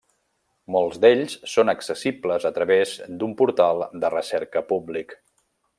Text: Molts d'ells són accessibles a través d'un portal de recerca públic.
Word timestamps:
Molts 0.75 1.01
d'ells 1.03 1.35
són 1.51 1.73
accessibles 1.73 2.49
a 2.51 2.53
través 2.57 2.97
d'un 3.21 3.39
portal 3.43 3.87
de 4.05 4.15
recerca 4.19 4.69
públic. 4.75 5.19